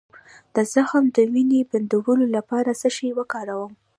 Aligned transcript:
د 0.55 0.57
زخم 0.73 1.03
د 1.15 1.17
وینې 1.33 1.61
بندولو 1.71 2.25
لپاره 2.35 2.71
څه 2.81 2.87
شی 2.95 3.09
وکاروم؟ 3.17 3.71